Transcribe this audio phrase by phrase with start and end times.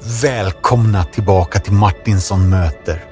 [0.00, 3.04] Välkomna tillbaka till Martinsson möter.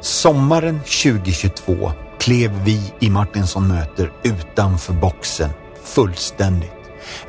[0.00, 5.50] Sommaren 2022 klev vi i Martinsson möter utanför boxen
[5.84, 6.72] fullständigt.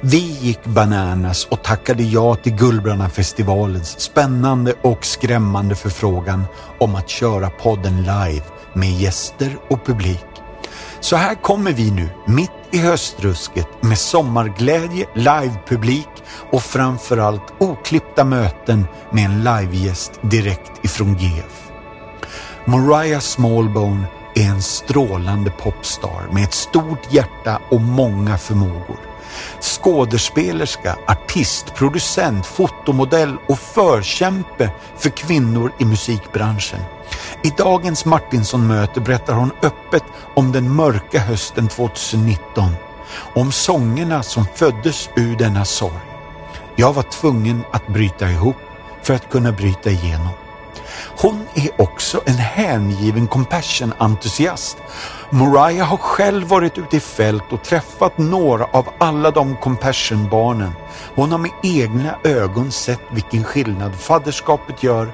[0.01, 6.45] Vi gick bananas och tackade ja till Gullbrannafestivalens spännande och skrämmande förfrågan
[6.79, 10.25] om att köra podden live med gäster och publik.
[10.99, 16.07] Så här kommer vi nu, mitt i höstrusket med sommarglädje, livepublik
[16.51, 21.71] och framförallt oklippta möten med en livegäst direkt ifrån GF.
[22.65, 28.99] Mariah Smallbone är en strålande popstar med ett stort hjärta och många förmågor.
[29.61, 36.79] Skådespelerska, artist, producent, fotomodell och förkämpe för kvinnor i musikbranschen.
[37.43, 40.03] I dagens Martinsson-möte berättar hon öppet
[40.35, 42.71] om den mörka hösten 2019.
[43.35, 46.06] Om sångerna som föddes ur denna sorg.
[46.79, 48.55] Jag var tvungen att bryta ihop
[49.01, 50.29] för att kunna bryta igenom.
[51.21, 54.77] Hon är också en hängiven compassion-entusiast.
[55.29, 60.71] Mariah har själv varit ute i fält och träffat några av alla de compassion-barnen.
[61.15, 65.11] Hon har med egna ögon sett vilken skillnad fadderskapet gör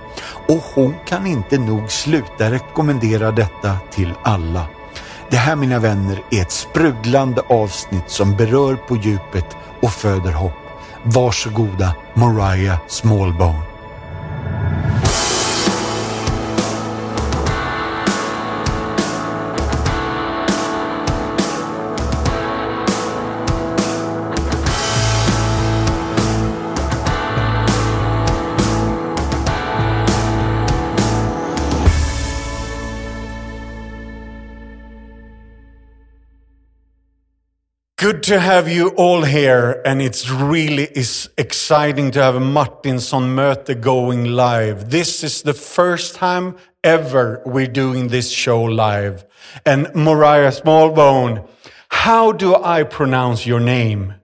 [0.48, 4.66] och hon kan inte nog sluta rekommendera detta till alla.
[5.30, 10.63] Det här mina vänner är ett sprudlande avsnitt som berör på djupet och föder hopp.
[11.06, 13.64] Varsågoda Mariah Smallbone.
[38.04, 43.80] Good to have you all here, and it's really is exciting to have Martinsson möte
[43.80, 44.90] going live.
[44.90, 49.24] This is the first time ever we're doing this show live.
[49.66, 51.48] And Mariah Smallbone,
[51.88, 54.16] how do I pronounce your name?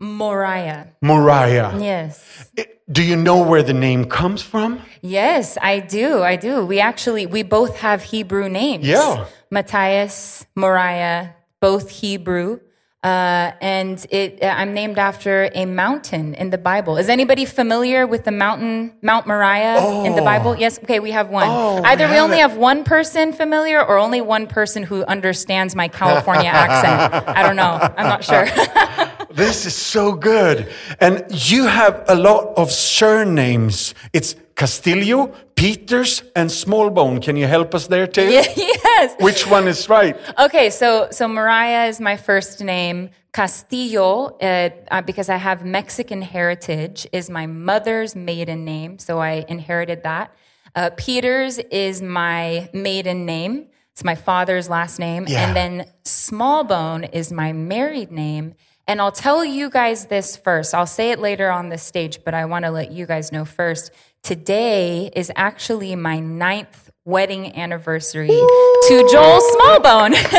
[0.00, 0.88] Moriah.
[1.00, 1.78] Mariah.
[1.78, 2.50] Yes.
[2.90, 4.80] Do you know where the name comes from?
[5.00, 6.24] Yes, I do.
[6.24, 6.66] I do.
[6.66, 8.84] We actually, we both have Hebrew names.
[8.84, 9.26] Yeah.
[9.48, 12.58] Matthias, Moriah, both Hebrew.
[13.04, 16.96] Uh, and it, uh, I'm named after a mountain in the Bible.
[16.96, 20.56] Is anybody familiar with the mountain, Mount Moriah in the Bible?
[20.56, 20.80] Yes.
[20.82, 21.46] Okay, we have one.
[21.48, 22.40] Oh, Either we only it.
[22.40, 27.28] have one person familiar or only one person who understands my California accent.
[27.28, 27.78] I don't know.
[27.96, 28.46] I'm not sure.
[29.30, 30.72] This is so good.
[31.00, 33.94] And you have a lot of surnames.
[34.12, 37.22] It's Castillo, Peters, and Smallbone.
[37.22, 38.22] Can you help us there too?
[38.28, 39.14] yes.
[39.20, 40.16] Which one is right?
[40.36, 43.10] Okay, so so Mariah is my first name.
[43.32, 49.44] Castillo, uh, uh, because I have Mexican heritage, is my mother's maiden name, so I
[49.48, 50.34] inherited that.
[50.74, 53.68] Uh, Peters is my maiden name.
[53.92, 55.46] It's my father's last name, Yeah.
[55.46, 58.54] and then Smallbone is my married name.
[58.88, 60.74] And I'll tell you guys this first.
[60.74, 63.44] I'll say it later on the stage, but I want to let you guys know
[63.44, 63.92] first.
[64.28, 70.12] Today is actually my ninth wedding anniversary to Joel Smallbone.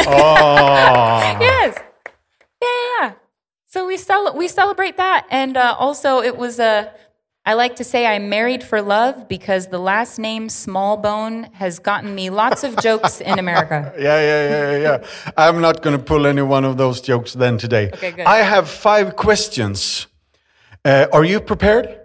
[1.42, 1.76] yes.
[2.62, 2.68] Yeah,
[3.00, 3.14] yeah.
[3.66, 6.94] So we cel- we celebrate that, and uh, also it was a.
[7.48, 12.14] I like to say I'm married for love because the last name Smallbone has gotten
[12.14, 13.92] me lots of jokes in America.
[13.98, 15.32] Yeah, yeah, yeah, yeah, yeah.
[15.36, 17.90] I'm not going to pull any one of those jokes then today.
[17.92, 18.28] Okay, good.
[18.28, 20.06] I have five questions.
[20.86, 21.99] Uh, are you prepared?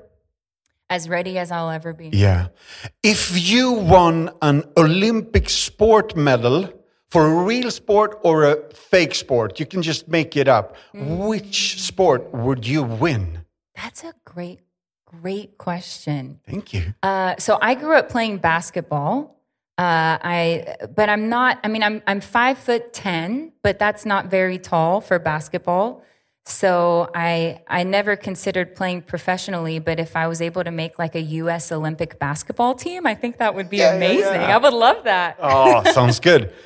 [0.90, 2.10] As ready as I'll ever be.
[2.12, 2.48] Yeah.
[3.02, 6.68] If you won an Olympic sport medal
[7.08, 10.76] for a real sport or a fake sport, you can just make it up.
[10.92, 13.44] Which sport would you win?
[13.74, 14.60] That's a great,
[15.06, 16.40] great question.
[16.46, 16.94] Thank you.
[17.02, 19.40] Uh, so I grew up playing basketball.
[19.76, 21.58] Uh, I, but I'm not.
[21.64, 26.04] I mean, I'm I'm five foot ten, but that's not very tall for basketball.
[26.46, 29.78] So I I never considered playing professionally.
[29.78, 31.72] But if I was able to make like a U.S.
[31.72, 34.40] Olympic basketball team, I think that would be Yeah, yeah, amazing.
[34.42, 34.54] yeah.
[34.54, 35.36] I would love that.
[35.40, 36.52] Oh, sounds good.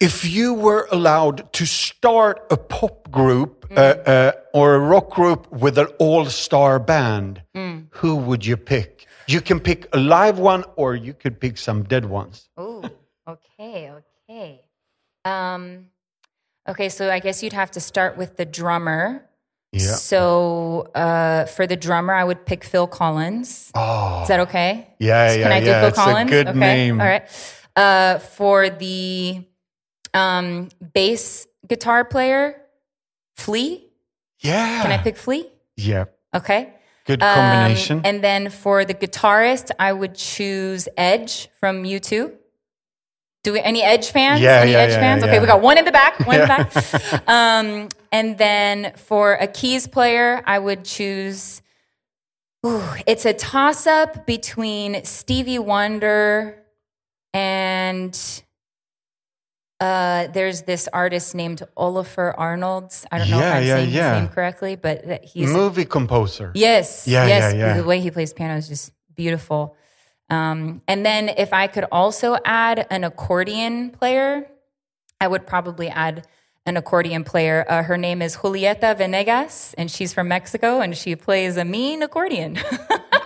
[0.00, 5.50] If you were allowed to start a pop group uh, uh, or a rock group
[5.52, 7.42] with an all-star band,
[7.90, 9.06] who would you pick?
[9.26, 12.48] You can pick a live one, or you could pick some dead ones.
[12.56, 12.82] Oh,
[13.28, 13.90] okay,
[14.28, 14.62] okay.
[15.24, 15.86] Um,
[16.68, 19.24] okay, so I guess you'd have to start with the drummer.
[19.72, 19.94] Yeah.
[19.96, 23.70] So uh, for the drummer, I would pick Phil Collins.
[23.74, 24.94] Oh, Is that okay?
[24.98, 25.80] yeah, yeah, Can I do yeah.
[25.80, 26.30] Phil it's Collins?
[26.30, 26.58] a good okay.
[26.58, 27.00] name.
[27.00, 27.28] All right.
[27.76, 29.44] Uh, for the
[30.14, 32.60] um, bass guitar player,
[33.36, 33.84] Flea.
[34.40, 34.82] Yeah.
[34.82, 35.46] Can I pick Flea?
[35.76, 36.06] Yeah.
[36.34, 36.72] Okay.
[37.04, 38.02] Good Um, combination.
[38.04, 42.32] and then for the guitarist, I would choose Edge from U2.
[43.48, 44.42] Do we, any Edge fans?
[44.42, 45.22] Yeah, any yeah, Edge yeah, fans?
[45.22, 45.40] Okay, yeah.
[45.40, 47.22] we got one in the back, one in the back.
[47.28, 51.62] Um, and then for a keys player, I would choose.
[52.66, 56.62] Ooh, it's a toss up between Stevie Wonder
[57.32, 58.12] and
[59.80, 63.06] uh, there's this artist named Olafur Arnolds.
[63.10, 64.14] I don't know Yeah, if I'm yeah, saying yeah.
[64.14, 66.52] his name correctly, but he's Movie composer.
[66.54, 67.08] Yes.
[67.08, 67.54] Yeah, yes.
[67.54, 67.76] yeah, yeah.
[67.78, 69.74] The way he plays piano is just beautiful.
[70.30, 74.46] Um, and then if I could also add an accordion player,
[75.20, 76.26] I would probably add
[76.66, 77.64] an accordion player.
[77.68, 82.02] Uh, her name is Julieta Venegas, and she's from Mexico, and she plays a mean
[82.02, 82.58] accordion.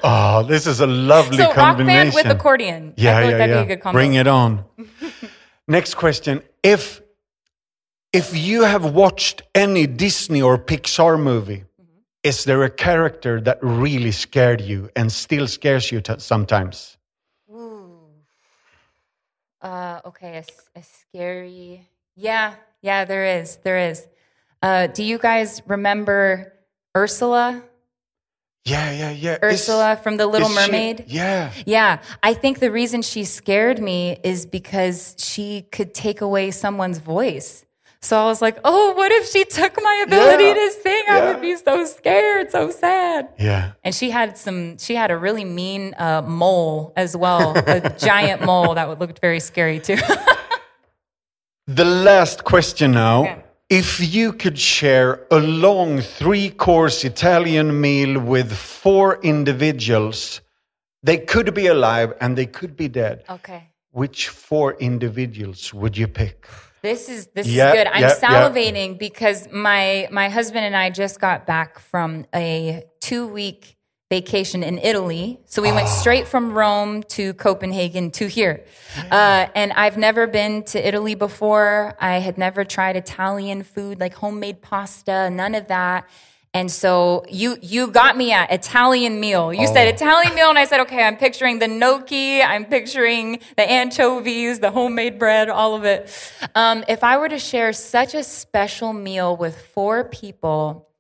[0.05, 2.93] Oh, this is a lovely so rock band with accordion.
[2.97, 3.63] Yeah, I yeah, like that'd yeah.
[3.63, 3.97] be a good combo.
[3.97, 4.65] Bring it on.
[5.69, 7.03] Next question: If
[8.13, 11.65] if you have watched any Disney or Pixar movie.
[12.23, 16.97] Is there a character that really scared you and still scares you t- sometimes?
[19.61, 21.87] Uh, okay, a, a scary.
[22.17, 23.57] Yeah, yeah, there is.
[23.63, 24.07] There is.
[24.61, 26.53] Uh, do you guys remember
[26.97, 27.63] Ursula?
[28.65, 29.35] Yeah, yeah, yeah.
[29.43, 31.05] Is- Ursula from The Little is she- Mermaid?
[31.07, 31.53] yeah.
[31.65, 36.99] Yeah, I think the reason she scared me is because she could take away someone's
[36.99, 37.65] voice.
[38.05, 41.03] So I was like, oh, what if she took my ability Yeah, to sing?
[41.09, 43.29] I would be so scared, so sad.
[43.39, 43.73] Yeah.
[43.85, 48.43] And she had some, she had a really mean uh, mole as well, a giant
[48.43, 49.99] mole that would looked very scary too.
[51.69, 53.23] The last question now.
[53.23, 53.37] Okay.
[53.71, 60.41] If you could share a long three course Italian meal with four individuals,
[61.05, 63.25] they could be alive and they could be dead.
[63.31, 63.69] okay.
[63.93, 66.47] Which four individuals would you pick?
[66.83, 67.87] This is this Yeah, is good.
[67.87, 68.15] I'm yeah.
[68.15, 73.77] salivating because my my husband and I just got back from a two week
[74.11, 75.39] vacation in Italy.
[75.47, 75.77] So we Ah.
[75.77, 78.65] went straight from Rome to Copenhagen to here.
[79.11, 81.95] Uh, and I've never been to Italy before.
[82.01, 86.05] I had never tried Italian food, like homemade pasta, none of that.
[86.55, 89.55] And so you you got me at Italian meal.
[89.55, 89.95] You said Oh.
[89.95, 94.71] Italian meal, and I said, okay, I'm picturing the gnocchi, I'm picturing the anchovies, the
[94.71, 96.11] homemade bread, all of it.
[96.55, 100.91] Um, if I were to share such a special meal with four people,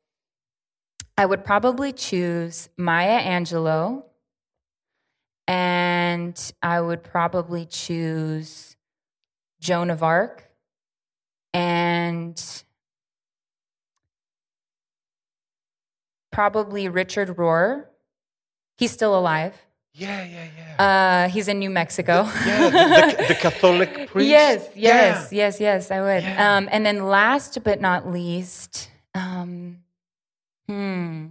[1.18, 4.04] I would probably choose Maya Angelou,
[5.46, 8.76] and I would probably choose
[9.60, 10.50] Joan of Arc,
[11.52, 12.42] and
[16.32, 17.84] probably Richard Rohr.
[18.76, 19.54] He's still alive.
[19.94, 20.82] Yeah, yeah, yeah.
[21.26, 22.22] Uh, he's in New Mexico.
[22.46, 24.28] yeah, the, the, the Catholic priest.
[24.30, 25.44] Yes, yes, Yeah.
[25.44, 26.24] yes, yes, I would.
[26.24, 26.56] Yeah.
[26.56, 29.80] Um, and then last but not least, um,
[30.66, 31.26] hmm,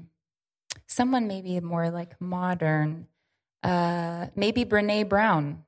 [0.85, 3.07] someone maybe more like modern,
[3.63, 5.63] uh, maybe Brene Brown.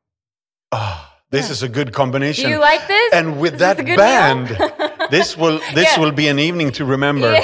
[0.71, 2.45] Ah, this is a good combination.
[2.45, 3.13] Do you like this?
[3.13, 4.49] And with this that band,
[5.09, 5.99] this will this Yeah.
[5.99, 7.41] will be an evening to remember.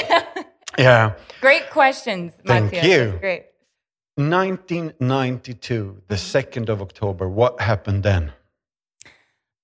[0.79, 1.13] Yeah.
[1.41, 2.85] Great questions, Thank Matthias.
[2.85, 3.05] you.
[3.11, 3.45] That's Great.
[4.15, 7.27] 1992, the 2nd of October.
[7.27, 8.31] What happened then?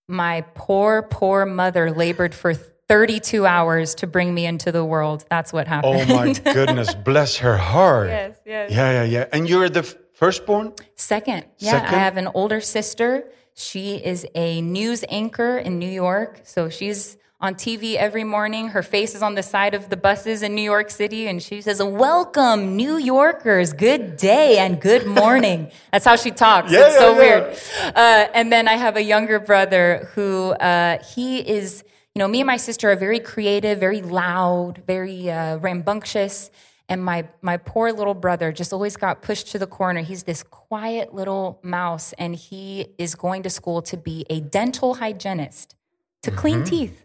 [0.08, 5.26] My poor, poor mother labored for 32 hours to bring me into the world.
[5.30, 6.12] That's what happened.
[6.12, 8.10] Oh my goodness, bless her heart.
[8.10, 8.72] yes, yes.
[8.72, 9.26] Yeah, yeah, yeah.
[9.34, 10.74] And you're the firstborn?
[10.96, 11.96] Second, yeah, Second?
[11.96, 13.24] I have an older sister.
[13.56, 16.42] She is a news anchor in New York.
[16.44, 18.70] So she's on TV every morning.
[18.70, 21.28] Her face is on the side of the buses in New York City.
[21.28, 23.74] And she says, Welcome, New Yorkers.
[23.74, 25.72] Good day and good morning.
[25.92, 26.72] That's how she talks.
[26.72, 27.58] Yeah, it's so yeah, weird.
[27.96, 32.40] Uh, and then I have a younger brother who, uh, he is, you know, me
[32.40, 36.52] and my sister are very creative, very loud, very uh, rambunctious.
[36.88, 40.02] And my, my poor little brother just always got pushed to the corner.
[40.02, 44.94] He's this quiet little mouse, and he is going to school to be a dental
[44.96, 45.76] hygienist
[46.22, 47.05] to clean teeth.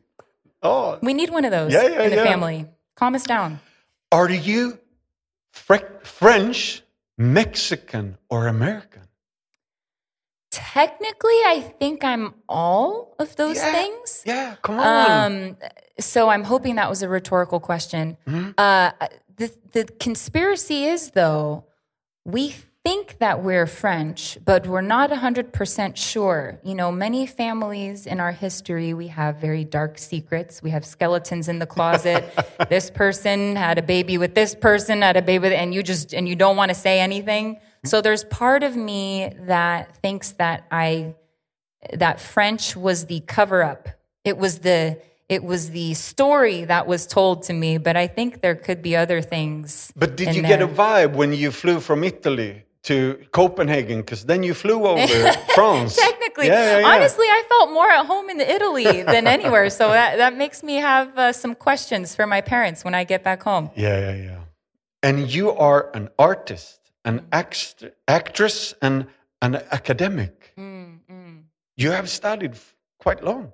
[0.63, 2.23] Oh, We need one of those Yeah, yeah, in the yeah.
[2.25, 2.67] family.
[2.97, 3.61] Calm us down.
[4.13, 4.79] are you
[5.53, 6.83] Fre- French,
[7.17, 9.03] Mexican, or American?
[10.51, 14.23] Technically, I think I'm all of those Yeah, things.
[14.27, 15.33] Yeah, come on.
[15.33, 15.57] Um,
[16.01, 18.17] so I'm hoping that was a rhetorical question.
[18.59, 18.91] Uh,
[19.37, 21.65] the the conspiracy is though
[22.25, 26.59] we think that we're French, but we're not 100% sure.
[26.65, 30.63] You know, many families in our history, we have very dark secrets.
[30.63, 32.25] We have skeletons in the closet.
[32.71, 36.15] this person had a baby with this person, had a baby with, and you just,
[36.15, 37.61] and you don't want to say anything.
[37.85, 41.15] So there's part of me that thinks that I,
[41.93, 43.89] that French was the cover up.
[44.25, 48.41] It was the, it was the story that was told to me, but I think
[48.41, 49.93] there could be other things.
[49.95, 54.01] But did you get a vibe when you flew from Italy to Copenhagen?
[54.01, 55.97] Because then you flew over France.
[55.97, 56.87] Technically, Yeah, yeah, yeah.
[56.95, 59.71] honestly, I felt more at home in Italy than anywhere.
[59.71, 63.23] So that, that makes me have uh, some questions for my parents when I get
[63.23, 63.71] back home.
[63.77, 64.39] Yeah, yeah, yeah.
[65.03, 67.25] And you are an artist, an mm.
[67.33, 69.07] act- actress, and
[69.43, 70.53] an academic.
[70.59, 71.43] Mm, mm.
[71.77, 72.55] You have studied
[72.99, 73.53] quite long.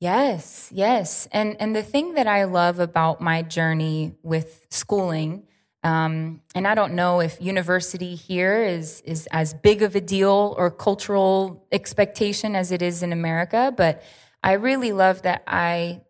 [0.00, 1.28] Yes, yes.
[1.32, 5.42] And and the thing that I love about my journey with schooling,
[5.84, 10.54] um, and I don't know if university here is is as big of a deal
[10.58, 14.02] or cultural expectation as it is in America, but
[14.42, 16.02] I really love that I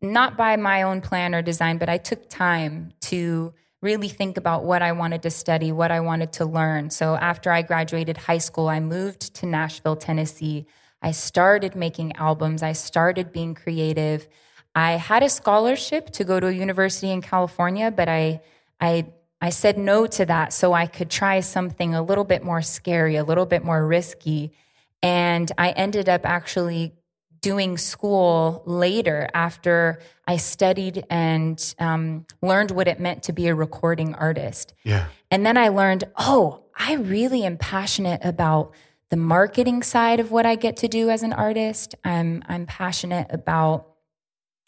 [0.00, 4.64] not by my own plan or design, but I took time to really think about
[4.64, 6.90] what I wanted to study, what I wanted to learn.
[6.90, 10.66] So after I graduated high school, I moved to Nashville, Tennessee.
[11.00, 14.28] I started making albums, I started being creative.
[14.74, 18.40] I had a scholarship to go to a university in California, but I
[18.80, 19.06] I
[19.40, 23.16] I said no to that so I could try something a little bit more scary,
[23.16, 24.52] a little bit more risky.
[25.00, 26.94] And I ended up actually
[27.40, 33.54] doing school later after I studied and um, learned what it meant to be a
[33.54, 34.74] recording artist.
[34.82, 35.06] Yeah.
[35.30, 38.72] And then I learned, oh, I really am passionate about
[39.10, 41.94] the marketing side of what I get to do as an artist.
[42.04, 43.86] I'm I'm passionate about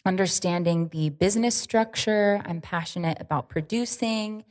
[0.04, 2.42] understanding the business structure.
[2.44, 4.44] I'm passionate about producing,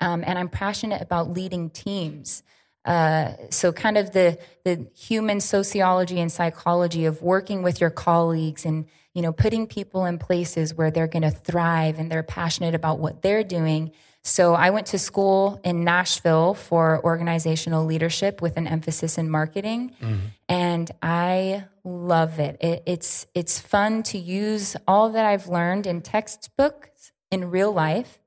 [0.00, 2.42] um, and I'm passionate about leading teams.
[2.84, 8.64] Uh, so, kind of the the human sociology and psychology of working with your colleagues
[8.64, 12.74] and you know putting people in places where they're going to thrive and they're passionate
[12.74, 13.90] about what they're doing.
[14.26, 19.92] So, I went to school in Nashville for organizational leadership with an emphasis in marketing,
[20.02, 20.16] mm-hmm.
[20.48, 22.56] and I love it.
[22.60, 22.82] it.
[22.86, 28.18] It's it's fun to use all that I've learned in textbooks in real life.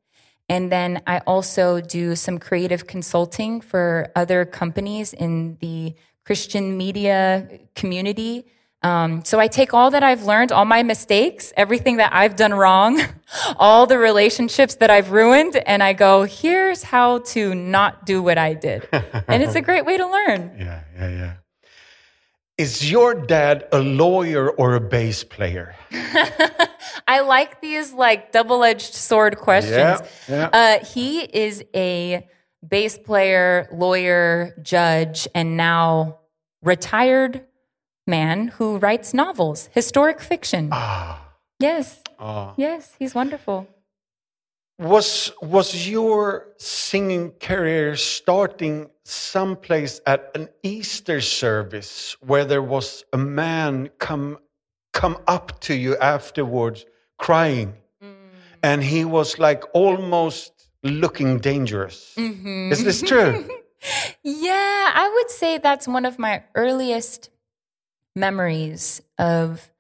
[0.48, 7.60] And then I also do some creative consulting for other companies in the Christian media
[7.76, 8.46] community.
[8.82, 12.54] Um, so I take all that I've learned, all my mistakes, everything that I've done
[12.54, 13.02] wrong,
[13.58, 18.38] all the relationships that I've ruined, and I go, here's how to not do what
[18.38, 18.88] I did.
[19.28, 20.56] and it's a great way to learn.
[20.58, 21.34] Yeah, yeah, yeah.
[22.58, 25.76] Is your dad a lawyer or a bass player?
[27.08, 29.74] I like these like double-edged sword questions.
[29.74, 30.50] Yeah, yeah.
[30.52, 32.28] Uh, he is a
[32.68, 36.20] bass player, lawyer, judge, and now
[36.62, 37.46] retired
[38.10, 40.70] man who writes novels, historic fiction.
[40.72, 41.22] Ah,
[41.60, 42.54] yes, ah.
[42.58, 43.68] yes, he's wonderful.
[44.80, 53.18] Was was your singing career starting someplace at an Easter service where there was a
[53.18, 54.38] man come
[54.94, 56.86] come up to you afterwards
[57.18, 58.16] crying, mm.
[58.64, 62.14] and he was like almost looking dangerous?
[62.18, 62.72] Mm-hmm.
[62.72, 63.48] Is this true?
[64.24, 67.30] Yeah, I would say that's one of my earliest
[68.16, 69.72] memories of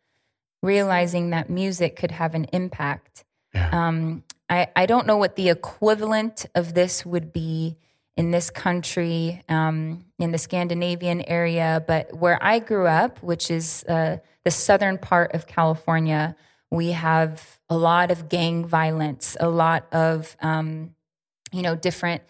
[0.61, 3.23] realizing that music could have an impact.
[3.71, 7.77] Um, I, I don't know what the equivalent of this would be
[8.17, 13.85] in this country, um, in the Scandinavian area, but where I grew up, which is
[13.87, 16.35] uh, the southern part of California,
[16.69, 20.95] we have a lot of gang violence, a lot of um,
[21.51, 22.21] you know different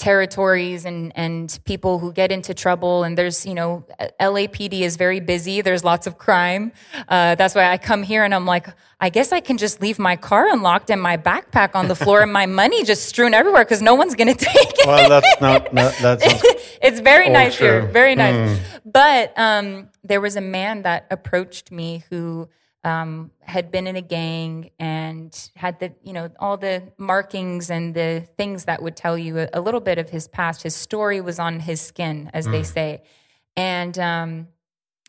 [0.00, 3.04] territories and and people who get into trouble.
[3.04, 3.84] And there's you know
[4.20, 5.60] LAPD is very busy.
[5.60, 6.72] There's lots of crime.
[7.08, 8.66] Uh, that's why I come here and I'm like
[9.00, 12.20] I guess I can just leave my car unlocked and my backpack on the floor
[12.20, 14.86] and my money just strewn everywhere because no one's gonna take it.
[14.86, 15.72] Well, that's not.
[15.72, 16.24] No, that's
[16.82, 18.58] it's very nice here, very nice.
[18.84, 22.48] But um, there was a man that approached me who
[22.84, 27.94] um, had been in a gang and had the, you know, all the markings and
[27.94, 30.62] the things that would tell you a, a little bit of his past.
[30.62, 33.02] His story was on his skin, as they say,
[33.56, 33.98] and.
[33.98, 34.48] Um,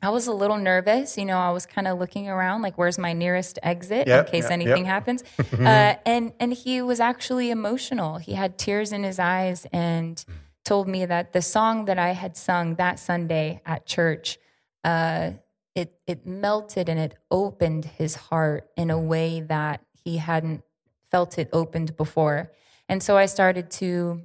[0.04, 1.18] I was a little nervous.
[1.18, 4.32] You know, I was kind of looking around, like, where's my nearest exit Yep, in
[4.32, 4.88] case yep, anything yep.
[4.88, 5.24] happens.
[5.60, 8.18] uh, and and he was actually emotional.
[8.18, 10.24] He had tears in his eyes and
[10.66, 14.40] told me that the song that I had sung that Sunday at church,
[14.84, 15.32] uh,
[15.76, 20.64] it it melted and it opened his heart in a way that he hadn't
[21.10, 22.52] felt it opened before.
[22.90, 24.22] And so I started to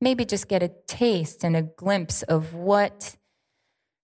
[0.00, 3.16] maybe just get a taste and a glimpse of what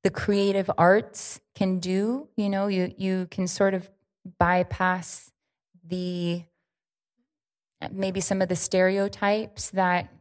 [0.03, 2.29] the creative arts can do.
[2.37, 3.91] You know, you you can sort of
[4.39, 5.31] bypass
[5.85, 6.45] the
[7.91, 10.13] maybe some of the stereotypes that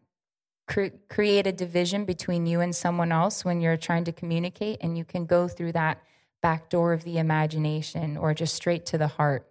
[0.68, 4.98] cre- create a division between you and someone else when you're trying to communicate, and
[4.98, 6.02] you can go through that
[6.42, 9.46] back door of the imagination or just straight to the heart.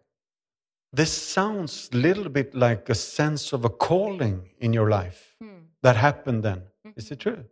[0.92, 5.62] this sounds a little bit like a sense of a calling in your life hmm.
[5.82, 6.62] that happened then.
[6.96, 7.14] Is mm-hmm.
[7.14, 7.44] it true?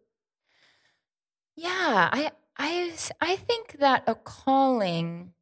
[1.57, 5.35] Yeah, I I I think that a calling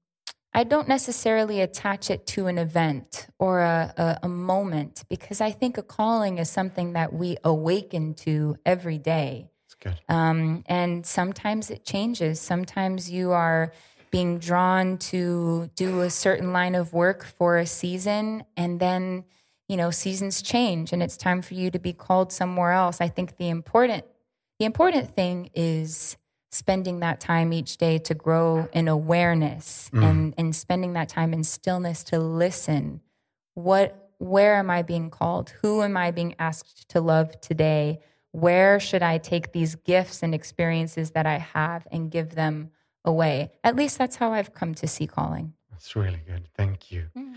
[0.56, 5.50] I don't necessarily attach it to an event or a, a, a moment because I
[5.50, 9.50] think a calling is something that we awaken to every day.
[9.84, 10.00] Good.
[10.08, 12.40] Um, and sometimes it changes.
[12.40, 13.72] Sometimes you are
[14.10, 19.24] being drawn to do a certain line of work for a season, and then
[19.68, 23.00] you know seasons change, and it's time for you to be called somewhere else.
[23.00, 24.04] I think the important
[24.58, 26.16] the important thing is
[26.52, 31.42] spending that time each day to grow in awareness and and spending that time in
[31.44, 33.00] stillness to listen.
[33.54, 35.50] What where am I being called?
[35.62, 38.00] Who am I being asked to love today?
[38.34, 42.72] Where should I take these gifts and experiences that I have and give them
[43.04, 43.52] away?
[43.62, 45.52] At least that's how I've come to see calling.
[45.70, 46.48] That's really good.
[46.56, 47.04] Thank you.
[47.16, 47.36] Mm.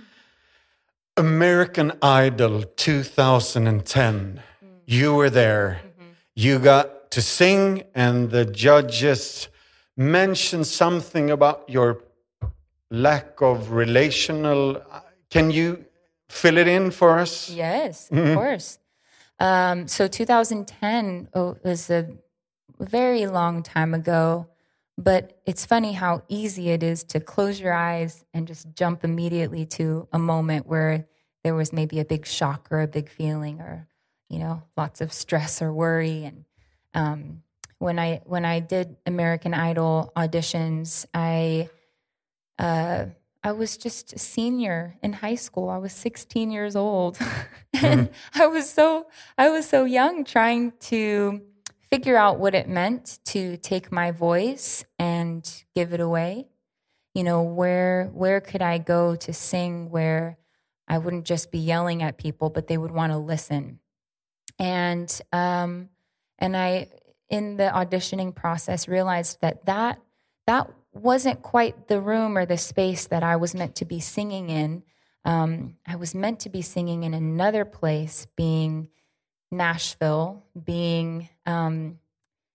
[1.15, 4.41] American Idol 2010.
[4.65, 4.69] Mm.
[4.87, 5.81] You were there.
[5.83, 6.09] Mm-hmm.
[6.33, 9.49] You got to sing, and the judges
[9.95, 12.01] mentioned something about your
[12.89, 14.77] lack of relational.
[14.77, 15.85] Uh, can you
[16.27, 17.51] fill it in for us?
[17.51, 18.33] Yes, of mm-hmm.
[18.33, 18.79] course.
[19.39, 22.10] Um, so 2010 oh, was a
[22.79, 24.48] very long time ago,
[24.98, 29.65] but it's funny how easy it is to close your eyes and just jump immediately
[29.65, 31.06] to a moment where
[31.44, 33.88] there was maybe a big shock or a big feeling or
[34.29, 36.25] you know lots of stress or worry.
[36.25, 36.46] And
[36.94, 37.44] um,
[37.77, 41.70] when I when I did American Idol auditions, I
[42.58, 43.06] uh,
[43.44, 45.70] I was just a senior in high school.
[45.70, 47.17] I was 16 years old,
[47.74, 51.41] and I was so I was so young, trying to
[51.89, 56.48] figure out what it meant to take my voice and give it away.
[57.13, 60.38] You know, where where could I go to sing where
[60.88, 63.79] I wouldn't just be yelling at people, but they would want to listen.
[64.60, 65.89] And um,
[66.39, 66.89] and I,
[67.29, 70.00] in the auditioning process, realized that that
[70.47, 74.49] that wasn't quite the room or the space that I was meant to be singing
[74.49, 74.83] in.
[75.25, 78.89] Um, I was meant to be singing in another place, being
[79.51, 81.99] Nashville, being um,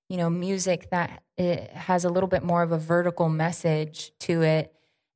[0.08, 4.42] you know music that it has a little bit more of a vertical message to
[4.42, 4.74] it.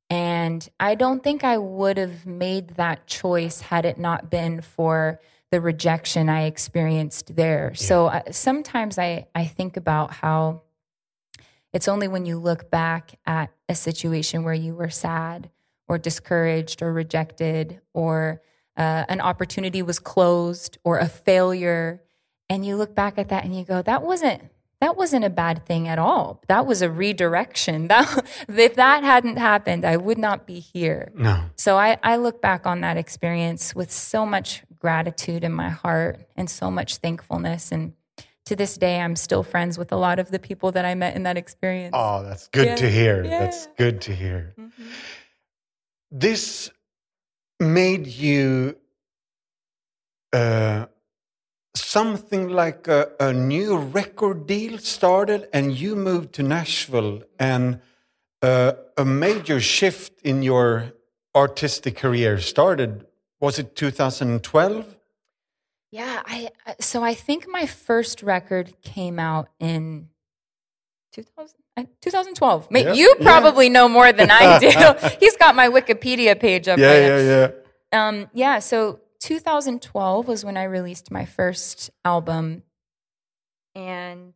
[0.09, 5.21] And I don't think I would have made that choice had it not been for
[5.51, 7.75] the rejection I experienced there.
[7.75, 10.63] So uh, sometimes I, I think about how
[11.73, 15.51] it's only when you look back at a situation where you were sad
[15.89, 18.41] or discouraged or rejected or
[18.77, 22.03] uh, an opportunity was closed or a failure
[22.49, 24.43] and you look back at that and you go that wasn't
[24.81, 29.37] that wasn't a bad thing at all that was a redirection that if that hadn't
[29.37, 31.45] happened i would not be here No.
[31.57, 36.21] so I, I look back on that experience with so much gratitude in my heart
[36.37, 37.73] and so much thankfulness.
[37.73, 37.95] And
[38.47, 41.15] to this day, I'm still friends with a lot of the people that I met
[41.17, 41.93] in that experience.
[41.95, 42.77] Oh, that's good Yeah.
[42.77, 43.25] to hear.
[43.25, 43.39] Yeah.
[43.41, 44.55] That's good to hear.
[44.59, 44.71] Mhm.
[46.11, 46.71] This
[47.61, 48.77] made you
[50.33, 50.87] uh,
[51.75, 57.81] something like a, a new record deal started, and you moved to Nashville, and
[58.43, 60.93] uh, a major shift in your
[61.35, 63.07] artistic career started.
[63.41, 64.96] Was it 2012?
[65.97, 70.09] Yeah, I I- so I think my first record came out in
[71.13, 72.71] 2000, uh, 2012.
[72.71, 73.25] Ma- Yeah, You yeah.
[73.25, 74.69] probably know more than I do.
[75.21, 76.79] He's got my Wikipedia page up.
[76.79, 77.51] Yeah, right yeah,
[77.93, 78.07] yeah.
[78.09, 82.63] Um, yeah, so 2012 was when I released my first album,
[83.75, 84.35] and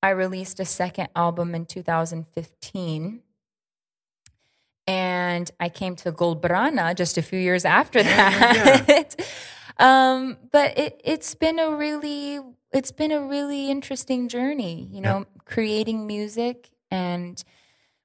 [0.00, 3.22] I released a second album in 2015.
[4.86, 9.16] And I came to Gullbranna just a few years after Yeah, that.
[9.78, 12.40] um, but it, it's been a really,
[12.72, 14.88] it's been a really interesting journey.
[14.90, 17.42] You know, creating music and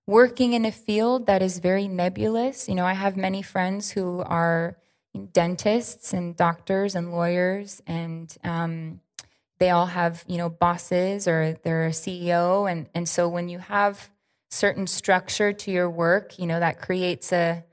[0.06, 2.68] working in a field that is very nebulous.
[2.68, 4.78] You know, I have many friends who are
[5.32, 9.00] dentists and doctors and lawyers, and um,
[9.60, 13.60] they all have you know bosses or they're a CEO, and and so when you
[13.60, 14.10] have
[14.50, 17.64] certain structure to your work, you know that creates a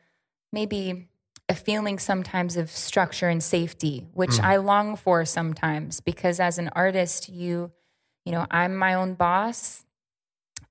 [0.53, 1.09] maybe
[1.51, 6.71] a feeling sometimes of structure and safety, which I long for sometimes because as an
[6.77, 7.73] artist, you
[8.25, 9.85] you know I'm my own boss.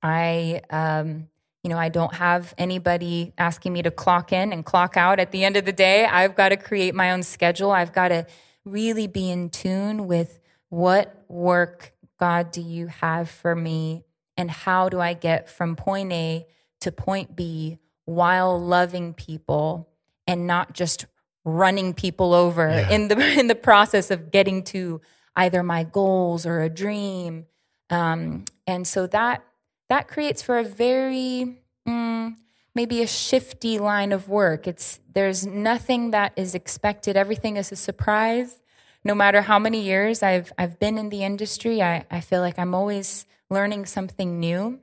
[0.01, 1.27] I um,
[1.63, 5.31] you know, I don't have anybody asking me to clock in and clock out at
[5.31, 6.05] the end of the day.
[6.05, 7.71] I've got to create my own schedule.
[7.71, 8.25] I've got to
[8.63, 10.39] really be in tune with
[10.69, 14.05] what work, God, do you have for me?
[14.37, 16.47] And how do I get from point A
[16.81, 19.88] to point B while loving people
[20.29, 21.05] and not just
[21.43, 22.89] running people over Yeah.
[22.89, 25.01] in the in the process of getting to
[25.35, 27.45] either my goals or a dream.
[27.89, 29.43] Um, and so that
[29.89, 32.35] that creates for a very mm,
[32.75, 34.67] maybe a shifty line of work.
[34.67, 37.17] It's there's nothing that is expected.
[37.17, 38.61] Everything is a surprise.
[39.03, 42.59] No matter how many years I've I've been in the industry, I, I feel like
[42.59, 44.79] I'm always learning something new.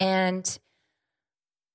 [0.00, 0.58] And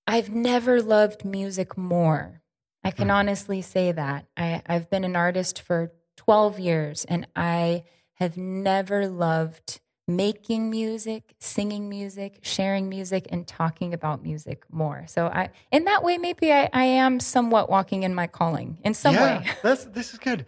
[0.07, 2.41] I've never loved music more.
[2.83, 3.15] I can hmm.
[3.15, 4.25] honestly say that.
[4.35, 7.83] I, I've been an artist for 12 years and I
[8.15, 15.05] have never loved making music, singing music, sharing music, and talking about music more.
[15.07, 18.93] So I in that way maybe I, I am somewhat walking in my calling in
[18.93, 19.47] some yeah, way.
[19.63, 20.45] that's, this is good.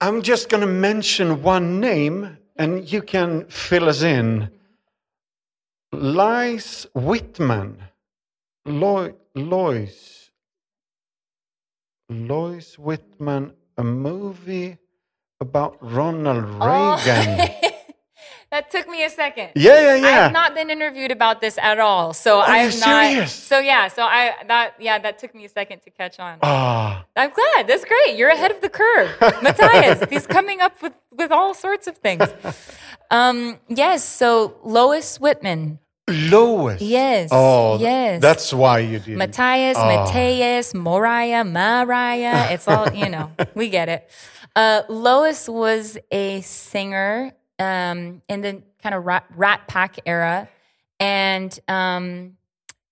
[0.00, 4.50] I'm just going to mention one name and you can fill us in.
[5.92, 7.78] Lies Whitman.
[8.66, 9.14] Lois.
[9.36, 10.23] Lois.
[12.08, 14.78] Lois Whitman, a movie
[15.40, 16.96] about Ronald Oh.
[16.96, 17.50] Reagan.
[18.50, 19.50] that took me a second.
[19.56, 20.06] Yeah, yeah, yeah.
[20.06, 22.12] I have not been interviewed about this at all.
[22.12, 23.32] So I you have not serious?
[23.32, 26.38] So yeah, so I that yeah, that took me a second to catch on.
[26.42, 27.66] Ah, I'm glad.
[27.66, 28.16] That's great.
[28.16, 29.10] You're ahead of the curve.
[29.42, 32.22] Matthias, he's coming up with, with all sorts of things.
[33.10, 36.82] Um, yes, so Lois Whitman, Lois.
[36.82, 38.20] Yes, Oh, yes.
[38.20, 39.16] That's why you did.
[39.16, 39.86] Matthias, Oh.
[39.86, 42.52] Matthias, Moriah, Mariah.
[42.52, 44.10] It's all, you know, we get it.
[44.54, 50.48] Uh, Lois was a singer um, in the kind of rat, rat Pack era.
[51.00, 52.36] And um,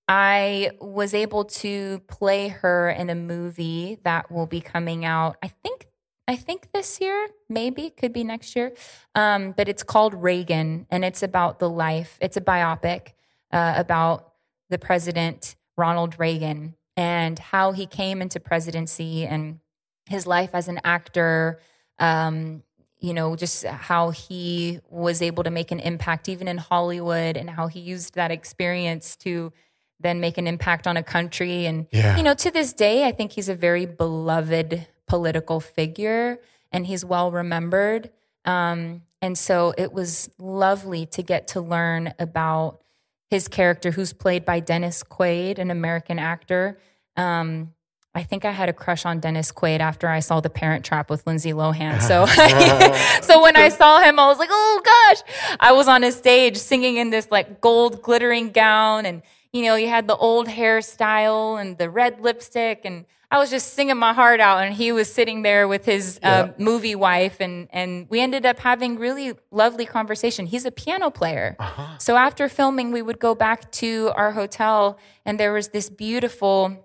[0.08, 5.48] I was able to play her in a movie that will be coming out, I
[5.48, 5.86] think.
[6.32, 8.72] I think this year, maybe could be next year,
[9.14, 12.18] um, but it's called Reagan, and it's about the life.
[12.20, 13.08] It's a biopic
[13.52, 14.32] uh, about
[14.70, 19.60] the president Ronald Reagan and how he came into presidency and
[20.06, 21.60] his life as an actor.
[21.98, 22.62] Um,
[22.98, 27.50] you know, just how he was able to make an impact even in Hollywood and
[27.50, 29.52] how he used that experience to
[29.98, 31.66] then make an impact on a country.
[31.66, 32.16] And, Yeah.
[32.16, 36.38] you know, to this day, I think he's a very beloved political figure
[36.72, 38.08] and he's well remembered.
[38.46, 42.80] Um, and so it was lovely to get to learn about
[43.28, 46.78] his character, who's played by Dennis Quaid, an American actor.
[47.14, 47.74] Um,
[48.14, 51.10] I think I had a crush on Dennis Quaid after I saw The Parent Trap
[51.10, 52.00] with Lindsay Lohan.
[52.00, 52.24] So,
[53.26, 55.56] so when I saw him, I was like, oh gosh!
[55.60, 59.20] I was on a stage singing in this like gold glittering gown, and
[59.52, 63.72] you know, you had the old hairstyle and the red lipstick, and I was just
[63.72, 64.58] singing my heart out.
[64.62, 68.58] And he was sitting there with his uh, movie wife, and and we ended up
[68.58, 70.44] having really lovely conversation.
[70.44, 71.56] He's a piano player,
[71.98, 76.84] so after filming, we would go back to our hotel, and there was this beautiful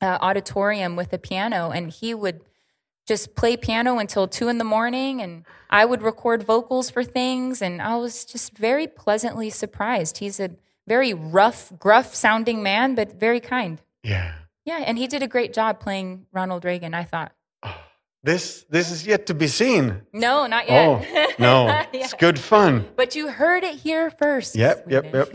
[0.00, 2.40] uh, auditorium with a piano, and he would
[3.06, 7.60] just play piano until two in the morning, and I would record vocals for things,
[7.60, 10.18] and I was just very pleasantly surprised.
[10.18, 10.50] He's a
[10.88, 13.78] very rough, gruff sounding man, but very kind.
[14.02, 14.34] Yeah.
[14.64, 17.32] Yeah, and he did a great job playing Ronald Reagan, I thought.
[18.24, 20.02] This this is yet to be seen.
[20.12, 21.38] No, not Oh yet.
[21.40, 21.86] no, Yeah.
[21.92, 22.84] it's good fun.
[22.96, 24.54] But you heard it here first.
[24.54, 25.28] Yep, yep, yep.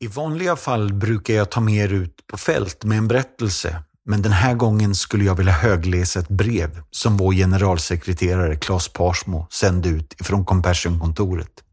[0.00, 4.22] I vanliga fall brukar jag ta med er ut på fält med en berättelse, men
[4.22, 9.88] den här gången skulle jag vilja högläsa ett brev som vår generalsekreterare Claes Parsmo sände
[9.88, 11.64] ut ifrån Compassion-kontoret.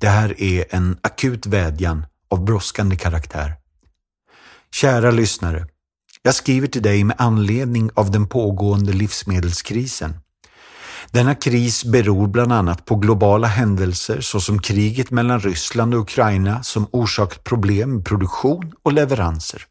[0.00, 3.54] Det här är en akut vädjan av brådskande karaktär.
[4.74, 5.66] Kära lyssnare.
[6.22, 10.14] Jag skriver till dig med anledning av den pågående livsmedelskrisen.
[11.10, 16.86] Denna kris beror bland annat på globala händelser såsom kriget mellan Ryssland och Ukraina som
[16.92, 19.62] orsakat problem med produktion och leveranser.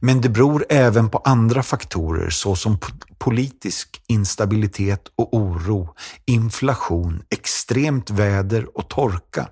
[0.00, 2.78] Men det beror även på andra faktorer såsom
[3.18, 5.88] politisk instabilitet och oro,
[6.26, 9.48] inflation, extremt väder och torka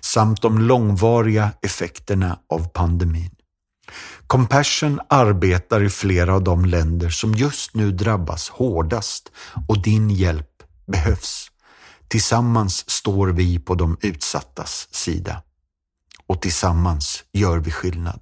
[0.00, 3.30] samt de långvariga effekterna av pandemin.
[4.26, 9.32] Compassion arbetar i flera av de länder som just nu drabbas hårdast
[9.68, 11.48] och din hjälp behövs.
[12.08, 15.42] Tillsammans står vi på de utsattas sida.
[16.26, 18.20] Och tillsammans gör vi skillnad.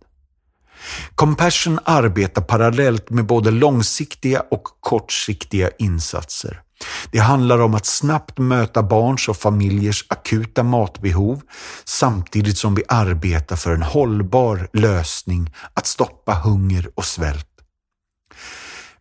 [1.15, 6.63] Compassion arbetar parallellt med både långsiktiga och kortsiktiga insatser.
[7.11, 11.41] Det handlar om att snabbt möta barns och familjers akuta matbehov
[11.85, 17.47] samtidigt som vi arbetar för en hållbar lösning att stoppa hunger och svält.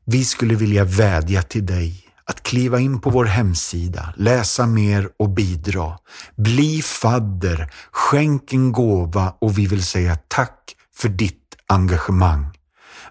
[0.06, 5.30] Vi skulle vilja vädja till dig att kliva in på vår hemsida, läsa mer och
[5.30, 5.98] bidra.
[6.36, 12.46] Bli fadder, skänk en gåva och vi vill säga tack för ditt engagemang.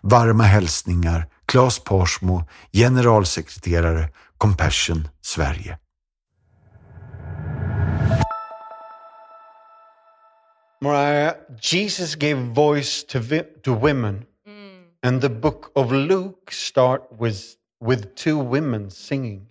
[0.02, 5.76] Varma hälsningar Claes Parsmo, generalsekreterare Compassion Sverige.
[10.80, 14.26] Mariah, Jesus gave voice to, vi- to women.
[14.46, 14.84] Mm.
[15.02, 19.48] And the book of Luke start with, with two women singing.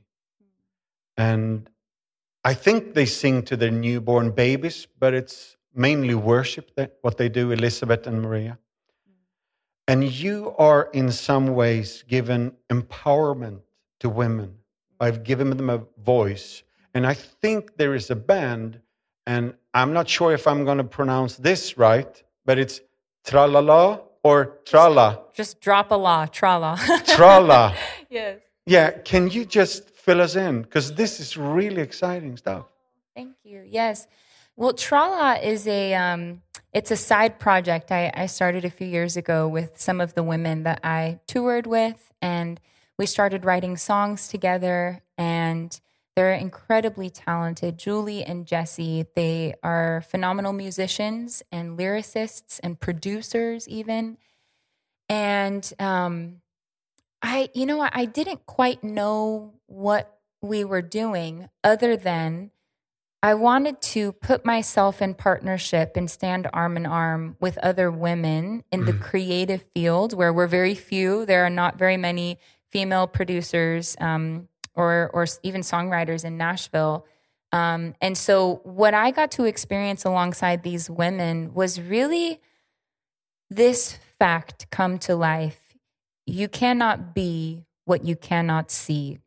[1.18, 1.70] And
[2.46, 7.28] I think they sing to their newborn babies, but it's mainly worship that what they
[7.28, 8.58] do, Elizabeth and Maria.
[9.88, 13.62] And you are in some ways given empowerment
[14.00, 14.56] to women.
[15.00, 16.64] I've given them a voice.
[16.94, 18.80] And I think there is a band,
[19.26, 22.82] and I'm not sure if I'm going to pronounce this right, but it's
[23.26, 25.20] Tralala or Trala.
[25.34, 26.76] Just drop a la, tra la.
[27.16, 27.76] Trala.
[28.10, 28.40] yes.
[28.66, 30.64] Yeah, can you just fill us in?
[30.64, 32.66] Because this is really exciting stuff.
[33.16, 33.64] Thank you.
[33.66, 34.08] Yes.
[34.56, 36.42] Well, Trala is a um,
[36.74, 40.24] it's a side project I, I started a few years ago with some of the
[40.24, 42.60] women that I toured with, and
[42.98, 45.04] we started writing songs together.
[45.18, 45.80] And
[46.18, 47.78] they're incredibly talented.
[47.78, 54.18] Julie and Jesse, they are phenomenal musicians and lyricists and producers, even.
[55.08, 56.42] And um,
[57.22, 62.50] I, you know, I didn't quite know what we were doing other than
[63.22, 68.64] I wanted to put myself in partnership and stand arm in arm with other women
[68.72, 71.28] in the creative field where we're very few.
[71.28, 72.40] There are not very many
[72.72, 77.06] female producers um, or, or even songwriters in Nashville.
[77.52, 82.42] Um, and so, what I got to experience alongside these women was really
[83.50, 85.78] this fact come to life.
[86.26, 89.20] You cannot be what you cannot see.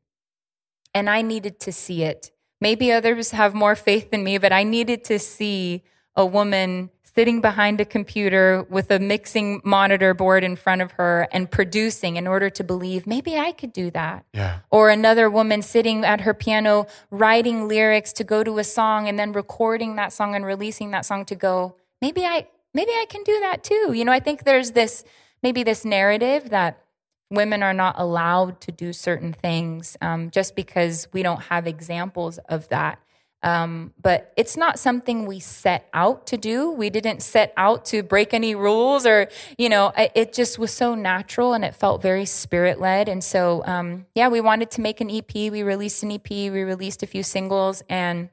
[0.94, 2.30] And I needed to see it.
[2.60, 5.82] Maybe others have more faith than me, but I needed to see
[6.14, 11.28] a woman sitting behind a computer with a mixing monitor board in front of her
[11.32, 14.24] and producing in order to believe maybe I could do that.
[14.32, 14.60] Yeah.
[14.70, 19.18] Or another woman sitting at her piano writing lyrics to go to a song and
[19.18, 23.22] then recording that song and releasing that song to go, maybe I maybe I can
[23.24, 23.92] do that too.
[23.92, 25.04] You know, I think there's this
[25.42, 26.84] maybe this narrative that
[27.30, 32.38] women are not allowed to do certain things um, just because we don't have examples
[32.48, 32.98] of that.
[33.42, 36.70] Um, but it's not something we set out to do.
[36.70, 40.94] We didn't set out to break any rules or, you know, it, just was so
[40.94, 43.08] natural and it felt very spirit led.
[43.08, 45.34] And so, um, yeah, we wanted to make an EP.
[45.34, 47.82] We released an EP, we released a few singles.
[47.88, 48.28] And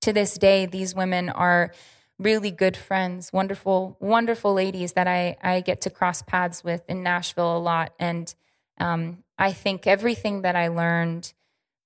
[0.00, 1.72] to this day, these women are
[2.18, 7.02] really good friends, wonderful, wonderful ladies that I, I get to cross paths with in
[7.02, 7.94] Nashville a lot.
[7.98, 8.34] And
[8.78, 11.32] um, I think everything that I learned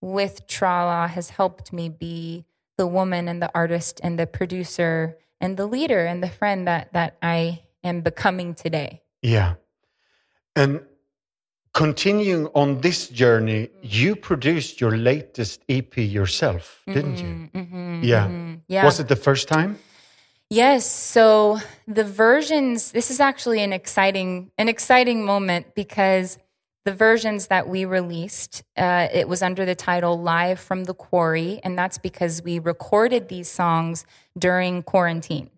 [0.00, 2.44] with Trala has helped me be
[2.76, 6.92] the woman and the artist and the producer and the leader and the friend that,
[6.92, 9.02] that I am becoming today.
[9.22, 9.54] Yeah.
[10.56, 10.80] And
[11.72, 17.50] continuing on this journey, you produced your latest EP yourself, didn't you?
[18.02, 18.26] yeah.
[18.26, 18.54] Mm-hmm.
[18.68, 18.84] Yeah.
[18.84, 19.78] Was it the first time?
[20.50, 20.88] Yes.
[20.88, 21.58] So
[21.88, 26.38] the versions, this is actually an exciting, an exciting moment because
[26.84, 31.60] the versions that we released, uh, it was under the title Live from the Quarry.
[31.64, 34.04] And that's because we recorded these songs
[34.38, 35.50] during quarantine.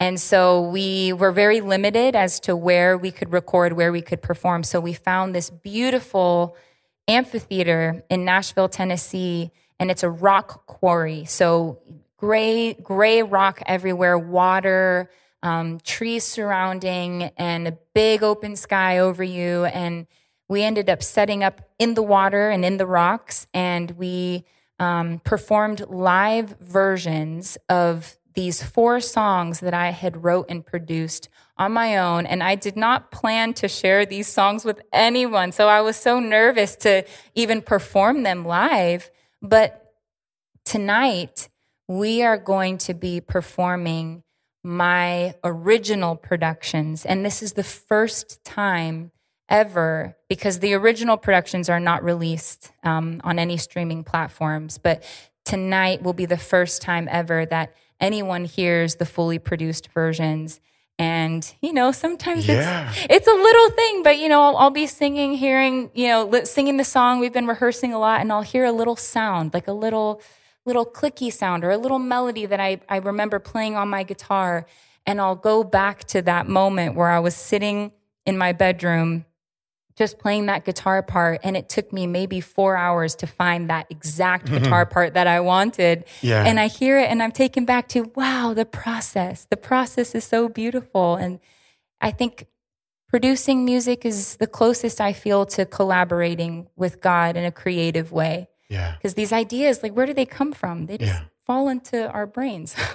[0.00, 4.20] And so we were very limited as to where we could record, where we could
[4.20, 4.64] perform.
[4.64, 6.56] So we found this beautiful
[7.06, 11.24] amphitheater in Nashville, Tennessee, and it's a rock quarry.
[11.26, 11.78] So
[12.16, 15.08] gray, gray rock everywhere, water,
[15.44, 19.66] um, trees surrounding, and a big open sky over you.
[19.66, 20.08] And
[20.52, 24.44] we ended up setting up in the water and in the rocks, and we
[24.78, 31.72] um, performed live versions of these four songs that I had wrote and produced on
[31.72, 32.26] my own.
[32.26, 35.52] And I did not plan to share these songs with anyone.
[35.52, 39.10] So I was so nervous to even perform them live.
[39.40, 39.94] But
[40.66, 41.48] tonight,
[41.88, 44.22] we are going to be performing
[44.62, 47.06] my original productions.
[47.06, 49.12] And this is the first time
[49.48, 54.78] ever because the original productions are not released um, on any streaming platforms.
[54.78, 55.02] But
[55.44, 60.58] tonight will be the first time ever that anyone hears the fully produced versions.
[60.98, 62.88] And, you know, sometimes Yeah.
[62.88, 66.44] it's, it's a little thing, but, you know, I'll, I'll be singing, hearing, you know,
[66.44, 67.20] singing the song.
[67.20, 70.22] We've been rehearsing a lot and I'll hear a little sound, like a little,
[70.64, 74.64] little clicky sound or a little melody that I, I remember playing on my guitar.
[75.04, 77.92] And I'll go back to that moment where I was sitting
[78.24, 79.26] in my bedroom
[79.96, 81.40] just playing that guitar part.
[81.42, 84.62] And it took me maybe four hours to find that exact mm-hmm.
[84.64, 86.04] guitar part that I wanted.
[86.20, 86.44] Yeah.
[86.44, 89.46] And I hear it and I'm taken back to, wow, the process.
[89.50, 91.16] The process is so beautiful.
[91.16, 91.40] And
[92.00, 92.46] I think
[93.08, 98.48] producing music is the closest I feel to collaborating with God in a creative way.
[98.70, 98.94] Yeah.
[98.96, 100.86] Because these ideas, like, where do they come from?
[100.86, 101.24] They just Yeah.
[101.44, 102.74] fall into our brains.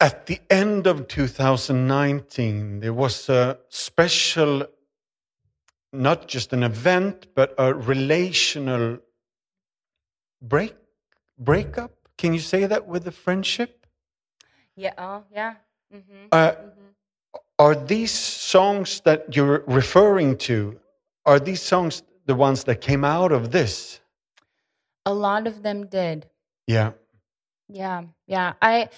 [0.00, 4.66] At the end of 2019, there was a special,
[5.92, 8.98] not just an event, but a relational
[10.40, 10.74] break
[11.38, 11.92] breakup.
[12.16, 13.86] Can you say that with the friendship?
[14.76, 14.94] yeah.
[14.96, 15.54] Oh, yeah.
[15.94, 16.26] Mm-hmm.
[16.32, 16.52] Uh,
[17.58, 20.78] are these songs that you're referring to?
[21.26, 24.00] Are these songs the ones that came out of this?
[25.04, 26.26] A lot of them did.
[26.66, 26.92] Yeah.
[27.68, 28.54] Yeah, yeah.
[28.60, 28.88] I,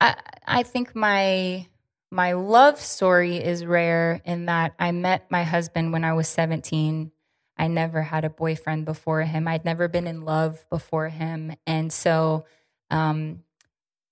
[0.00, 0.16] I,
[0.46, 1.66] I think my
[2.12, 7.10] my love story is rare in that I met my husband when I was seventeen.
[7.56, 9.48] I never had a boyfriend before him.
[9.48, 12.44] I'd never been in love before him, and so,
[12.90, 13.42] um,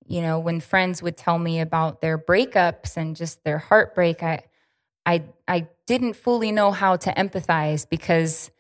[0.07, 4.45] you know, when friends would tell me about their breakups and just their heartbreak, I,
[5.05, 8.51] I, I didn't fully know how to empathize because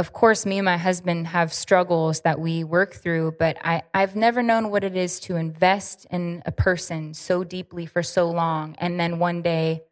[0.00, 4.16] of course, me and my husband have struggles that we work through, but I, I've
[4.16, 8.74] never known what it is to invest in a person so deeply for so long
[8.78, 9.82] and then one day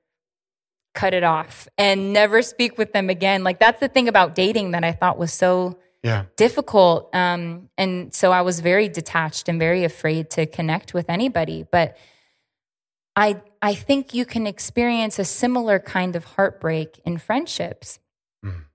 [0.94, 3.44] cut it off and never speak with them again.
[3.44, 6.24] Like, that's the thing about dating that I thought was so Yeah.
[6.36, 7.14] difficult.
[7.14, 11.66] Um, and so I was very detached and very afraid to connect with anybody.
[11.70, 11.96] But
[13.14, 17.98] I, I think you can experience a similar kind of heartbreak in friendships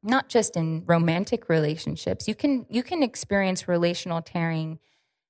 [0.01, 2.27] not just in romantic relationships.
[2.27, 4.79] You can you can experience relational tearing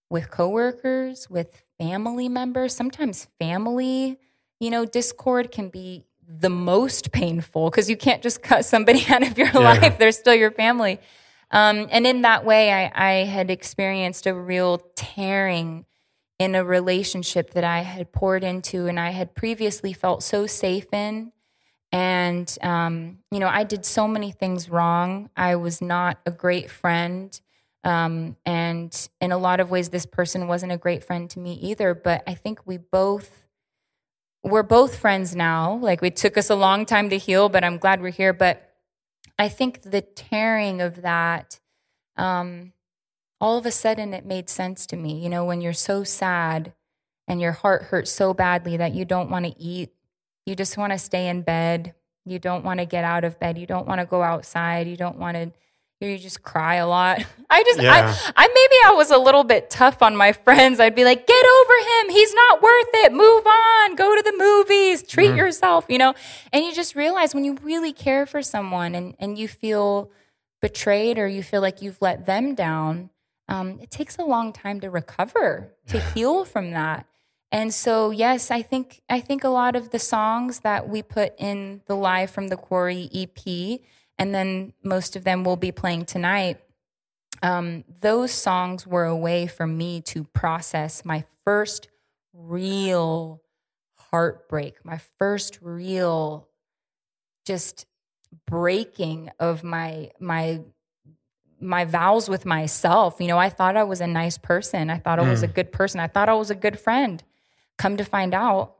[0.10, 2.76] with coworkers with family members.
[2.76, 4.20] Sometimes family
[4.60, 9.26] you know discord can be the most painful because you can't just cut somebody out
[9.26, 9.98] of your life.
[9.98, 11.00] They're still your family.
[11.52, 15.86] Um, and in that way I, I had experienced a real tearing
[16.40, 20.92] in a relationship that i had poured into and i had previously felt so safe
[20.92, 21.32] in
[21.94, 25.30] and, um, you know, I did so many things wrong.
[25.38, 27.40] I was not a great friend.
[27.84, 31.54] Um, and in a lot of ways, this person wasn't a great friend to me
[31.54, 31.94] either.
[31.94, 33.46] But I think we both,
[34.42, 35.76] we're both friends now.
[35.76, 38.34] Like it took us a long time to heal, but I'm glad we're here.
[38.34, 38.72] But
[39.38, 41.60] I think the tearing of that,
[42.18, 42.74] um,
[43.40, 45.24] all of a sudden it made sense to me.
[45.24, 46.74] You know, when you're so sad
[47.28, 49.92] and your heart hurts so badly that you don't want to eat
[50.46, 51.94] you just want to stay in bed.
[52.26, 53.58] You don't want to get out of bed.
[53.58, 54.88] You don't want to go outside.
[54.88, 55.52] You don't want to.
[56.00, 57.24] You just cry a lot.
[57.50, 57.94] I just, Yeah.
[57.94, 60.80] I, I maybe I was a little bit tough on my friends.
[60.82, 62.10] I'd be like, "Get over him.
[62.10, 63.14] He's not worth it.
[63.14, 63.96] Move on.
[63.96, 65.04] Go to the movies.
[65.04, 66.14] Treat yourself." You know.
[66.52, 70.12] And you just realize when you really care for someone and and you feel
[70.62, 73.10] betrayed or you feel like you've let them down,
[73.50, 77.06] um, it takes a long time to recover to heal from that.
[77.54, 81.36] And so, yes, I think I think a lot of the songs that we put
[81.38, 83.80] in the Live from the Quarry EP,
[84.18, 86.58] and then most of them will be playing tonight.
[87.44, 91.90] Um, those songs were a way for me to process my first
[92.34, 93.44] real
[94.10, 96.48] heartbreak, my first real
[97.46, 97.86] just
[98.48, 100.62] breaking of my my
[101.62, 103.18] my vows with myself.
[103.20, 104.90] You know, I thought I was a nice person.
[104.90, 106.00] I thought I was a good person.
[106.00, 107.24] I thought I was a good friend.
[107.78, 108.76] Come to find out,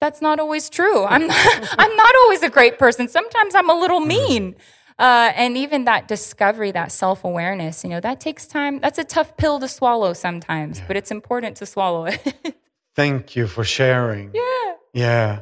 [0.00, 1.04] that's not always true.
[1.04, 3.08] I'm not, I'm not always a great person.
[3.08, 4.56] Sometimes I'm a little mean.
[4.98, 8.80] Uh, and even that discovery, that self awareness, you know, that takes time.
[8.80, 12.56] That's a tough pill to swallow sometimes, but it's important to swallow it.
[12.96, 14.32] Thank you for sharing.
[14.34, 14.74] yeah.
[14.92, 15.40] Yeah.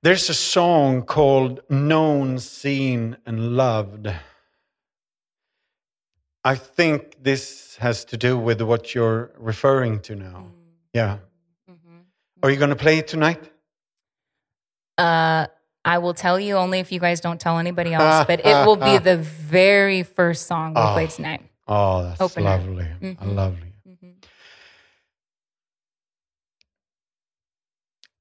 [0.00, 4.08] There's a song called Known, Seen, and Loved.
[6.44, 10.46] I think this has to do with what you're referring to now.
[10.94, 11.18] Yeah.
[12.42, 13.40] Are you going to play it tonight?
[14.96, 15.46] Uh,
[15.84, 18.76] I will tell you only if you guys don't tell anybody else, but it will
[18.76, 21.42] be the very first song we play tonight.
[21.66, 22.44] Oh, that's Opener.
[22.44, 22.86] lovely.
[23.00, 23.34] Mhm.
[23.34, 23.72] Lovely.
[23.88, 24.14] Mhm.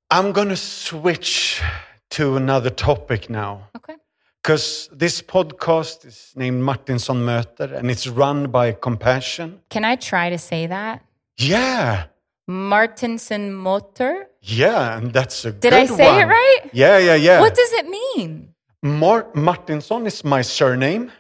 [0.10, 1.62] I'm going to switch
[2.12, 3.70] to another topic now.
[3.76, 3.96] Okay.
[4.42, 9.60] Because this podcast is named Martinsson Möter and it's run by Compassion.
[9.70, 11.04] Can I try to say that?
[11.38, 12.06] Yeah.
[12.48, 14.28] Martinson Motor?
[14.42, 16.62] Yeah, and that's a Did I say it right?
[16.74, 17.40] Yeah, yeah, yeah.
[17.42, 18.54] What does it mean?
[18.82, 21.12] Mar- Martinsson is my surname.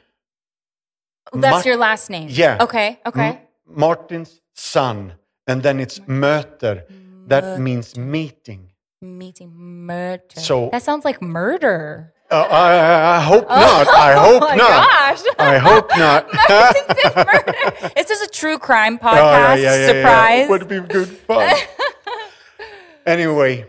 [1.33, 2.29] That's Mart- your last name.
[2.31, 2.57] Yeah.
[2.61, 2.99] Okay.
[3.05, 3.29] Okay.
[3.29, 5.13] M- Martin's son.
[5.47, 6.83] And then it's Möter.
[7.27, 8.71] That means meeting.
[9.01, 10.23] Meeting murder.
[10.39, 12.13] So- that sounds like murder.
[12.29, 13.87] Uh, I, I hope not.
[13.87, 14.69] I hope Oh my not.
[14.89, 15.21] gosh.
[15.39, 17.93] I hope not.
[17.95, 19.85] This is a true crime Oh, podcast.
[19.87, 20.49] Surprise.
[20.49, 21.55] Would be good fun.
[23.05, 23.65] anyway,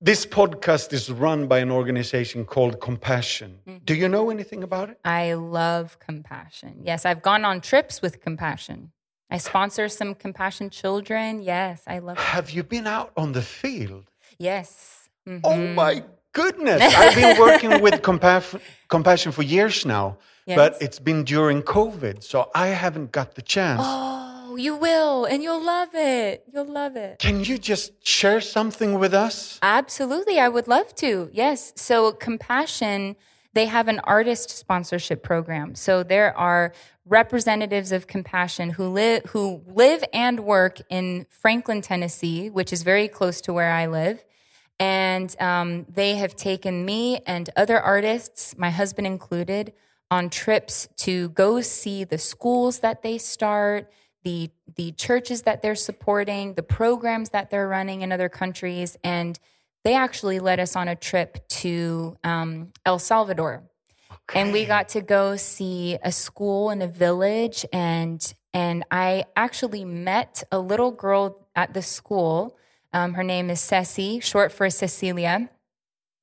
[0.00, 3.58] this podcast is run by an organization called Compassion.
[3.66, 3.84] Mm-hmm.
[3.84, 4.98] Do you know anything about it?
[5.04, 6.80] I love compassion.
[6.82, 8.92] Yes, I've gone on trips with compassion.
[9.30, 11.42] I sponsor some compassion children.
[11.42, 12.22] Yes, I love it.
[12.22, 14.10] Have you been out on the field?
[14.38, 15.08] Yes.
[15.28, 15.40] Mhm.
[15.44, 16.04] Oh my
[16.34, 16.82] goodness.
[16.96, 22.50] I've been working with Compa- Compassion for years now, but it's been during COVID, so
[22.54, 23.80] I haven't got the chance.
[23.82, 26.44] Oh, you will, and you'll love it.
[26.52, 27.18] You'll love it.
[27.18, 29.58] Can you just share something with us?
[29.62, 31.30] Absolutely, I would love to.
[31.32, 31.72] Yes.
[31.76, 33.16] So, Compassion,
[33.54, 35.74] they have an artist sponsorship program.
[35.74, 36.72] So there are
[37.06, 43.08] representatives of Compassion who live who live and work in Franklin, Tennessee, which is very
[43.08, 44.24] close to where I live.
[44.80, 49.72] And um, they have taken me and other artists, my husband included,
[50.10, 53.90] on trips to go see the schools that they start,
[54.22, 59.38] the the churches that they're supporting, the programs that they're running in other countries, and
[59.84, 63.64] they actually led us on a trip to um, El Salvador,
[64.34, 69.84] and we got to go see a school in a village, and and I actually
[69.84, 72.56] met a little girl at the school.
[72.94, 75.50] Um, her name is Ceci, short for Cecilia,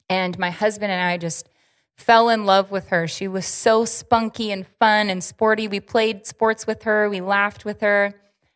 [0.09, 1.49] and my husband and I just
[1.97, 3.09] fell in love with her.
[3.09, 5.67] She was so spunky and fun and sporty.
[5.67, 8.13] We played sports with her, we laughed with her.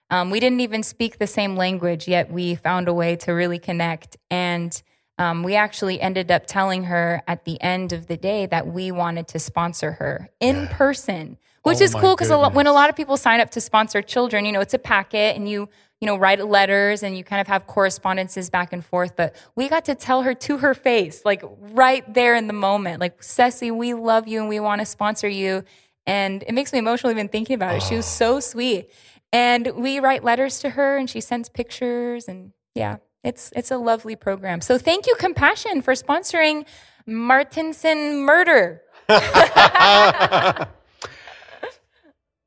[0.09, 3.59] Um, we didn't even speak the same language, yet we found a way to really
[3.59, 4.15] connect.
[4.31, 4.81] And
[5.17, 8.93] um, we actually ended up telling her at the end of the day that we
[8.93, 12.95] wanted to sponsor her in person, which Oh is cool because when a lot of
[12.95, 15.67] people sign up to sponsor children, you know, it's a packet and you,
[15.99, 19.15] you know, write letters and you kind of have correspondences back and forth.
[19.15, 23.01] But we got to tell her to her face, like right there in the moment,
[23.01, 25.63] like, Ceci, we love you and we want to sponsor you.
[26.05, 27.81] And it makes me emotional even thinking about it.
[27.81, 28.91] She was so sweet.
[29.33, 33.77] And we write letters to her and she sends pictures and yeah, it's it's a
[33.77, 34.61] lovely program.
[34.61, 36.67] So thank you, Compassion, for sponsoring
[37.07, 38.83] Martinson Murder.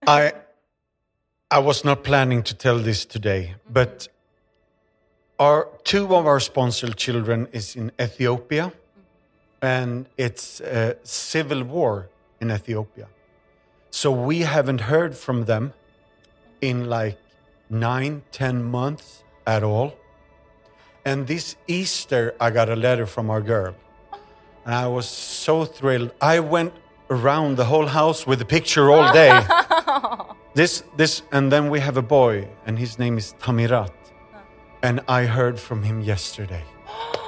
[0.09, 0.33] I
[1.51, 4.09] I was not planning to tell this today, but
[5.39, 8.73] our two of our sponsored children is in Ethiopia,
[9.61, 12.09] and it's a civil war
[12.41, 13.09] in Ethiopia.
[13.91, 15.75] So we haven't heard from them
[16.63, 17.19] in like
[17.69, 19.93] nine, ten months at all.
[21.05, 23.75] And this Easter, I got a letter from our girl.
[24.65, 26.13] And I was so thrilled.
[26.23, 26.73] I went
[27.11, 29.39] around the whole house with a picture all day.
[30.55, 33.93] this, this, and then we have a boy, and his name is Tamirat.
[34.83, 36.65] And I heard from him yesterday.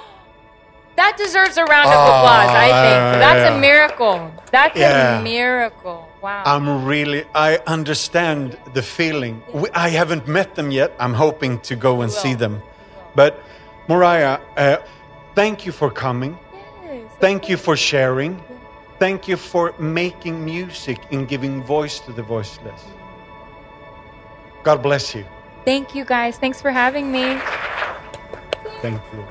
[0.96, 3.20] That deserves a round of applause, I think.
[3.24, 3.56] That's yeah.
[3.56, 4.30] a miracle.
[4.52, 5.20] That's Yeah.
[5.20, 6.06] a miracle.
[6.20, 6.42] Wow.
[6.44, 9.42] I'm really, I understand the feeling.
[9.54, 10.92] We, I haven't met them yet.
[10.98, 12.60] I'm hoping to go and see them.
[13.14, 13.40] But
[13.88, 14.76] Mariah, uh,
[15.34, 16.38] thank you for coming.
[16.84, 17.10] Yes.
[17.18, 18.42] Thank you for sharing.
[19.00, 22.84] Thank you for making music and giving voice to the voiceless.
[24.62, 25.24] God bless you.
[25.64, 26.36] Thank you guys.
[26.38, 27.38] Thanks for having me.
[28.82, 29.24] Thank you.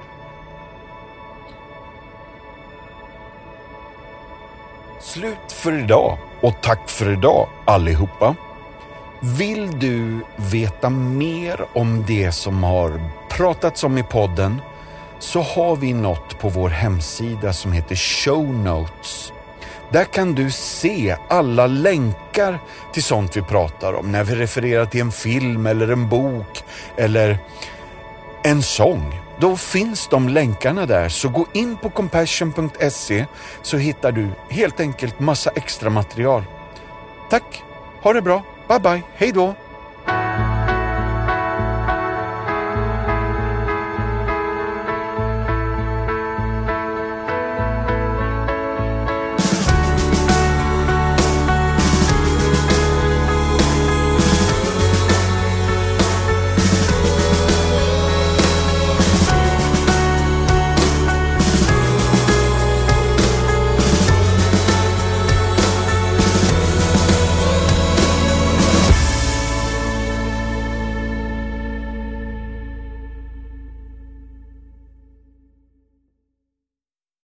[4.99, 8.36] Slut för idag och tack för idag allihopa.
[9.20, 14.61] Vill du veta mer om det som har pratats om i podden
[15.20, 19.34] så har vi något på vår hemsida som heter Show Notes.
[19.91, 22.59] Där kan du se alla länkar
[22.93, 26.63] till sånt vi pratar om när vi refererar till en film eller en bok
[26.97, 27.37] eller
[28.43, 29.21] en sång.
[29.39, 33.25] Då finns de länkarna där, så gå in på compassion.se
[33.61, 36.43] så hittar du helt enkelt massa extra material.
[37.29, 37.63] Tack,
[38.01, 39.55] ha det bra, bye bye, hej då!